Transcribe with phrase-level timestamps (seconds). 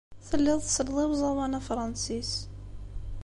[0.27, 2.31] Telliḍ tselleḍ i uẓawan afṛensis.